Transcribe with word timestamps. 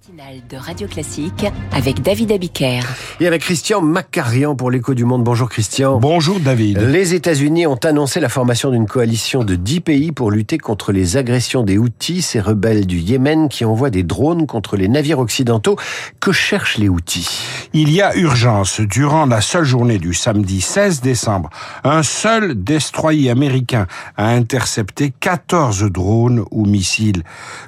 matinale 0.00 0.40
de 0.48 0.56
Radio 0.56 0.88
Classique 0.88 1.46
avec 1.72 2.00
David 2.00 2.32
Abiker. 2.32 2.80
Et 3.18 3.26
avec 3.26 3.42
Christian 3.42 3.82
Macarian 3.82 4.54
pour 4.54 4.70
l'écho 4.70 4.94
du 4.94 5.04
monde. 5.04 5.24
Bonjour 5.24 5.48
Christian. 5.48 5.98
Bonjour 5.98 6.40
David. 6.40 6.78
Les 6.78 7.12
États-Unis 7.12 7.66
ont 7.66 7.78
annoncé 7.84 8.18
la 8.20 8.28
formation 8.28 8.70
d'une 8.70 8.86
coalition 8.86 9.44
de 9.44 9.56
10 9.56 9.80
pays 9.80 10.12
pour 10.12 10.30
lutter 10.30 10.56
contre 10.58 10.92
les 10.92 11.16
agressions 11.16 11.64
des 11.64 11.76
Houthis, 11.76 12.22
ces 12.22 12.40
rebelles 12.40 12.86
du 12.86 12.98
Yémen 12.98 13.48
qui 13.48 13.64
envoient 13.64 13.90
des 13.90 14.02
drones 14.02 14.46
contre 14.46 14.76
les 14.76 14.88
navires 14.88 15.18
occidentaux. 15.18 15.76
Que 16.20 16.32
cherchent 16.32 16.78
les 16.78 16.88
Houthis? 16.88 17.42
Il 17.74 17.90
y 17.90 18.00
a 18.00 18.16
urgence. 18.16 18.80
Durant 18.80 19.26
la 19.26 19.40
seule 19.40 19.64
journée 19.64 19.98
du 19.98 20.14
samedi 20.14 20.60
16 20.62 21.02
décembre, 21.02 21.50
un 21.84 22.02
seul 22.02 22.62
destroyer 22.62 23.30
américain 23.30 23.86
a 24.16 24.28
intercepté 24.28 25.12
14 25.20 25.84
drones 25.90 26.44
ou 26.50 26.64
missiles. 26.64 27.22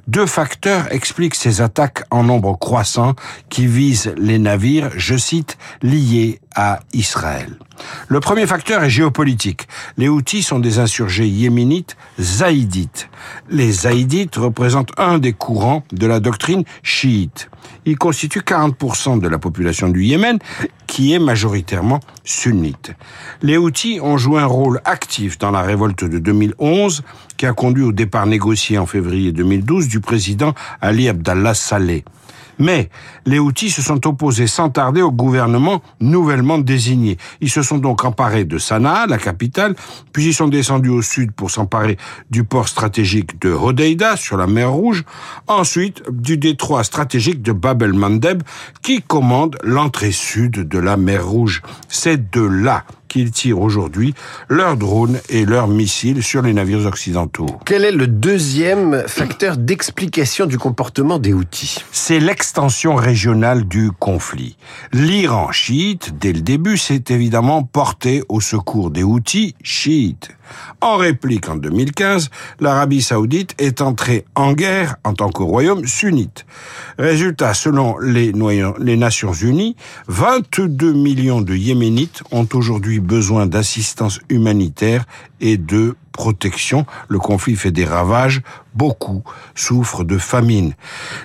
Deux 0.06 0.26
facteurs 0.26 0.90
expliquent 0.92 1.34
ces 1.34 1.60
attaques 1.60 2.04
en 2.10 2.21
nombre 2.22 2.58
croissant 2.58 3.14
qui 3.48 3.66
visent 3.66 4.12
les 4.16 4.38
navires, 4.38 4.90
je 4.96 5.16
cite, 5.16 5.58
liés 5.82 6.40
à 6.54 6.80
Israël. 6.92 7.56
Le 8.08 8.20
premier 8.20 8.46
facteur 8.46 8.84
est 8.84 8.90
géopolitique. 8.90 9.66
Les 9.96 10.08
Houthis 10.08 10.42
sont 10.42 10.58
des 10.58 10.78
insurgés 10.78 11.26
yéménites 11.26 11.96
zaïdites. 12.20 13.08
Les 13.50 13.72
zaïdites 13.72 14.36
représentent 14.36 14.92
un 14.98 15.18
des 15.18 15.32
courants 15.32 15.82
de 15.92 16.06
la 16.06 16.20
doctrine 16.20 16.64
chiite. 16.82 17.48
Ils 17.84 17.98
constituent 17.98 18.40
40% 18.40 19.20
de 19.20 19.28
la 19.28 19.38
population 19.38 19.88
du 19.88 20.04
Yémen, 20.04 20.38
qui 20.92 21.14
est 21.14 21.18
majoritairement 21.18 22.00
sunnite. 22.22 22.92
Les 23.40 23.56
Houthis 23.56 23.98
ont 24.02 24.18
joué 24.18 24.42
un 24.42 24.46
rôle 24.46 24.82
actif 24.84 25.38
dans 25.38 25.50
la 25.50 25.62
révolte 25.62 26.04
de 26.04 26.18
2011, 26.18 27.02
qui 27.38 27.46
a 27.46 27.54
conduit 27.54 27.82
au 27.82 27.92
départ 27.92 28.26
négocié 28.26 28.76
en 28.76 28.84
février 28.84 29.32
2012 29.32 29.88
du 29.88 30.00
président 30.00 30.52
Ali 30.82 31.08
Abdallah 31.08 31.54
Saleh. 31.54 32.04
Mais 32.58 32.90
les 33.26 33.38
Houthis 33.38 33.70
se 33.70 33.82
sont 33.82 34.06
opposés 34.06 34.46
sans 34.46 34.70
tarder 34.70 35.02
au 35.02 35.10
gouvernement 35.10 35.82
nouvellement 36.00 36.58
désigné. 36.58 37.18
Ils 37.40 37.50
se 37.50 37.62
sont 37.62 37.78
donc 37.78 38.04
emparés 38.04 38.44
de 38.44 38.58
Sanaa, 38.58 39.06
la 39.06 39.18
capitale, 39.18 39.74
puis 40.12 40.26
ils 40.26 40.34
sont 40.34 40.48
descendus 40.48 40.90
au 40.90 41.02
sud 41.02 41.32
pour 41.32 41.50
s'emparer 41.50 41.96
du 42.30 42.44
port 42.44 42.68
stratégique 42.68 43.40
de 43.40 43.50
Hodeida 43.50 44.16
sur 44.16 44.36
la 44.36 44.46
mer 44.46 44.70
Rouge, 44.70 45.04
ensuite 45.46 46.02
du 46.10 46.36
détroit 46.36 46.84
stratégique 46.84 47.42
de 47.42 47.52
Bab 47.52 47.82
el-Mandeb 47.82 48.42
qui 48.82 49.02
commande 49.02 49.56
l'entrée 49.62 50.12
sud 50.12 50.68
de 50.68 50.78
la 50.78 50.96
mer 50.96 51.26
Rouge. 51.26 51.62
C'est 51.88 52.30
de 52.30 52.42
là 52.42 52.84
qu'ils 53.12 53.30
tirent 53.30 53.60
aujourd'hui 53.60 54.14
leurs 54.48 54.78
drones 54.78 55.20
et 55.28 55.44
leurs 55.44 55.68
missiles 55.68 56.22
sur 56.22 56.40
les 56.40 56.54
navires 56.54 56.86
occidentaux. 56.86 57.46
Quel 57.66 57.84
est 57.84 57.92
le 57.92 58.06
deuxième 58.06 59.04
facteur 59.06 59.58
d'explication 59.58 60.46
du 60.46 60.56
comportement 60.56 61.18
des 61.18 61.34
Houthis? 61.34 61.84
C'est 61.92 62.20
l'extension 62.20 62.94
régionale 62.94 63.68
du 63.68 63.90
conflit. 63.90 64.56
L'Iran 64.94 65.52
chiite, 65.52 66.18
dès 66.18 66.32
le 66.32 66.40
début, 66.40 66.78
s'est 66.78 67.04
évidemment 67.10 67.62
porté 67.64 68.22
au 68.30 68.40
secours 68.40 68.90
des 68.90 69.02
Houthis 69.02 69.54
chiites. 69.62 70.30
En 70.80 70.96
réplique, 70.96 71.48
en 71.48 71.56
2015, 71.56 72.30
l'Arabie 72.60 73.02
saoudite 73.02 73.54
est 73.58 73.80
entrée 73.80 74.24
en 74.34 74.52
guerre 74.52 74.96
en 75.04 75.14
tant 75.14 75.30
que 75.30 75.42
royaume 75.42 75.86
sunnite. 75.86 76.44
Résultat, 76.98 77.54
selon 77.54 77.98
les, 77.98 78.32
les 78.78 78.96
Nations 78.96 79.32
Unies, 79.32 79.76
22 80.08 80.92
millions 80.92 81.40
de 81.40 81.54
Yéménites 81.54 82.22
ont 82.30 82.48
aujourd'hui 82.54 83.00
besoin 83.00 83.46
d'assistance 83.46 84.20
humanitaire 84.28 85.04
et 85.40 85.56
de 85.56 85.96
protection. 86.12 86.86
Le 87.08 87.18
conflit 87.18 87.56
fait 87.56 87.72
des 87.72 87.84
ravages. 87.84 88.42
Beaucoup 88.74 89.22
souffrent 89.54 90.04
de 90.04 90.16
famine. 90.16 90.74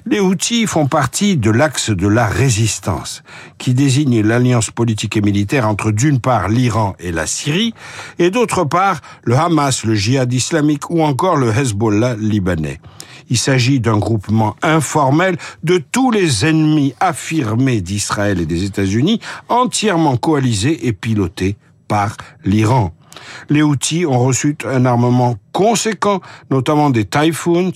Les 0.06 0.20
Houthis 0.20 0.66
font 0.66 0.88
partie 0.88 1.38
de 1.38 1.52
l'axe 1.52 1.92
de 1.92 2.08
la 2.08 2.26
résistance, 2.26 3.24
qui 3.58 3.74
désigne 3.74 4.22
l'alliance 4.22 4.72
politique 4.72 5.16
et 5.16 5.22
militaire 5.22 5.68
entre 5.68 5.92
d'une 5.92 6.20
part 6.20 6.50
l'Iran 6.50 6.96
et 7.00 7.12
la 7.12 7.28
Syrie, 7.28 7.74
et 8.20 8.32
d'autre 8.32 8.66
part 8.66 9.02
le 9.24 9.38
Hamas, 9.38 9.86
le 9.86 9.96
djihad 9.96 10.32
islamique 10.34 10.90
ou 10.90 11.04
encore 11.04 11.38
le 11.38 11.50
Hezbollah 11.50 12.16
libanais. 12.16 12.80
Il 13.30 13.38
s'agit 13.38 13.80
d'un 13.80 13.98
groupement 13.98 14.56
informel 14.62 15.38
de 15.64 15.78
tous 15.78 16.12
les 16.12 16.46
ennemis 16.46 16.94
affirmés 17.00 17.82
d'Israël 17.82 18.40
et 18.40 18.46
des 18.46 18.64
États-Unis, 18.64 19.20
entièrement 19.50 20.18
coalisés 20.18 20.88
et 20.88 20.94
pilotés 20.94 21.58
par 21.88 22.16
l'Iran. 22.46 22.94
Les 23.50 23.62
Houthis 23.62 24.06
ont 24.06 24.20
reçu 24.20 24.58
un 24.66 24.86
armement 24.86 25.36
conséquent, 25.52 26.22
notamment 26.52 26.90
des 26.90 27.06
Typhoons, 27.06 27.74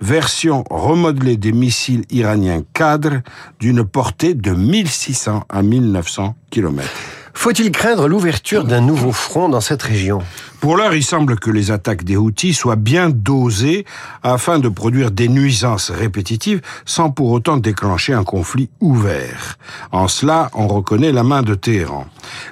version 0.00 0.64
remodelée 0.70 1.36
des 1.36 1.52
missiles 1.52 2.04
iraniens 2.10 2.62
cadres 2.74 3.22
d'une 3.60 3.84
portée 3.84 4.34
de 4.34 4.52
1600 4.52 5.44
à 5.48 5.62
1900 5.62 6.34
km. 6.50 6.88
Faut-il 7.34 7.72
craindre 7.72 8.08
l'ouverture 8.08 8.64
d'un 8.64 8.80
nouveau 8.80 9.12
front 9.12 9.48
dans 9.48 9.60
cette 9.60 9.82
région? 9.82 10.22
Pour 10.62 10.76
l'heure, 10.76 10.94
il 10.94 11.02
semble 11.02 11.40
que 11.40 11.50
les 11.50 11.72
attaques 11.72 12.04
des 12.04 12.16
Houthis 12.16 12.54
soient 12.54 12.76
bien 12.76 13.10
dosées 13.10 13.84
afin 14.22 14.60
de 14.60 14.68
produire 14.68 15.10
des 15.10 15.26
nuisances 15.26 15.90
répétitives 15.90 16.60
sans 16.84 17.10
pour 17.10 17.32
autant 17.32 17.56
déclencher 17.56 18.12
un 18.12 18.22
conflit 18.22 18.70
ouvert. 18.80 19.58
En 19.90 20.06
cela, 20.06 20.52
on 20.54 20.68
reconnaît 20.68 21.10
la 21.10 21.24
main 21.24 21.42
de 21.42 21.56
Téhéran. 21.56 22.06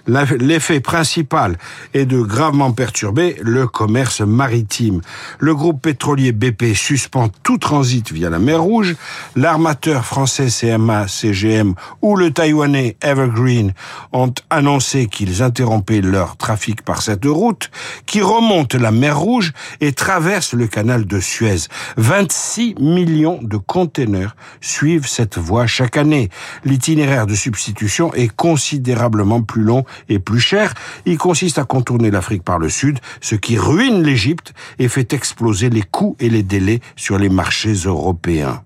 L'effet 0.08 0.80
principal 0.80 1.56
est 1.94 2.04
de 2.04 2.20
gravement 2.20 2.72
perturber 2.72 3.36
le 3.42 3.68
commerce 3.68 4.22
maritime. 4.22 5.02
Le 5.38 5.54
groupe 5.54 5.80
pétrolier 5.80 6.32
BP 6.32 6.74
suspend 6.74 7.28
tout 7.44 7.58
transit 7.58 8.10
via 8.10 8.28
la 8.28 8.40
mer 8.40 8.60
Rouge. 8.60 8.96
L'armateur 9.36 10.04
français 10.04 10.48
CMA 10.48 11.06
CGM 11.06 11.74
ou 12.02 12.16
le 12.16 12.32
taïwanais 12.32 12.96
Evergreen 13.02 13.72
ont 14.12 14.34
annoncé 14.70 15.08
qu'ils 15.08 15.42
interrompaient 15.42 16.00
leur 16.00 16.36
trafic 16.36 16.82
par 16.82 17.02
cette 17.02 17.24
route 17.24 17.72
qui 18.06 18.22
remonte 18.22 18.76
la 18.76 18.92
mer 18.92 19.18
Rouge 19.18 19.52
et 19.80 19.92
traverse 19.92 20.52
le 20.52 20.68
canal 20.68 21.06
de 21.06 21.18
Suez. 21.18 21.66
26 21.96 22.76
millions 22.78 23.40
de 23.42 23.56
containers 23.56 24.36
suivent 24.60 25.08
cette 25.08 25.38
voie 25.38 25.66
chaque 25.66 25.96
année. 25.96 26.28
L'itinéraire 26.64 27.26
de 27.26 27.34
substitution 27.34 28.14
est 28.14 28.28
considérablement 28.28 29.42
plus 29.42 29.62
long 29.62 29.84
et 30.08 30.20
plus 30.20 30.38
cher. 30.38 30.72
Il 31.04 31.18
consiste 31.18 31.58
à 31.58 31.64
contourner 31.64 32.12
l'Afrique 32.12 32.44
par 32.44 32.60
le 32.60 32.68
sud, 32.68 33.00
ce 33.20 33.34
qui 33.34 33.58
ruine 33.58 34.04
l'Égypte 34.04 34.54
et 34.78 34.86
fait 34.86 35.12
exploser 35.12 35.68
les 35.68 35.82
coûts 35.82 36.14
et 36.20 36.30
les 36.30 36.44
délais 36.44 36.78
sur 36.94 37.18
les 37.18 37.28
marchés 37.28 37.74
européens. 37.74 38.62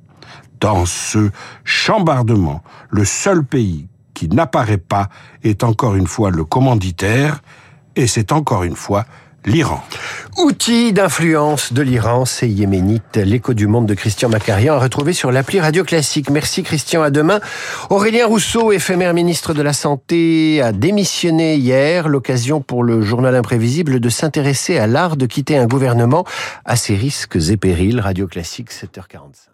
Dans 0.61 0.85
ce 0.85 1.31
chambardement, 1.65 2.63
le 2.91 3.07
seul 3.07 3.43
pays 3.43 3.87
qui 4.15 4.29
n'apparaît 4.29 4.79
pas 4.79 5.09
est 5.43 5.65
encore 5.65 5.97
une 5.97 6.07
fois 6.07 6.31
le 6.31 6.45
commanditaire, 6.45 7.41
et 7.97 8.07
c'est 8.07 8.33
encore 8.33 8.65
une 8.65 8.77
fois 8.77 9.05
l'Iran. 9.47 9.83
Outil 10.39 10.93
d'influence 10.93 11.73
de 11.73 11.83
l'Iran, 11.83 12.25
c'est 12.25 12.49
yéménite. 12.49 13.17
L'écho 13.17 13.55
du 13.55 13.67
monde 13.67 13.87
de 13.87 13.95
Christian 13.95 14.29
Macarian 14.29 14.75
à 14.75 14.79
retrouver 14.79 15.13
sur 15.13 15.31
l'appli 15.31 15.61
Radio 15.61 15.85
Classique. 15.85 16.31
Merci 16.31 16.63
Christian, 16.63 17.03
à 17.03 17.11
demain. 17.11 17.41
Aurélien 17.91 18.27
Rousseau, 18.27 18.73
éphémère 18.73 19.15
ministre 19.15 19.55
de 19.55 19.63
la 19.63 19.73
Santé, 19.73 20.61
a 20.63 20.73
démissionné 20.73 21.57
hier. 21.57 22.09
L'occasion 22.09 22.61
pour 22.61 22.83
le 22.83 23.03
journal 23.03 23.37
imprévisible 23.37 24.01
de 24.01 24.09
s'intéresser 24.09 24.79
à 24.79 24.87
l'art 24.87 25.17
de 25.17 25.27
quitter 25.27 25.57
un 25.57 25.67
gouvernement 25.67 26.25
à 26.65 26.77
ses 26.77 26.97
risques 26.97 27.39
et 27.51 27.57
périls. 27.57 28.01
Radio 28.01 28.27
Classique, 28.27 28.71
7h45. 28.71 29.54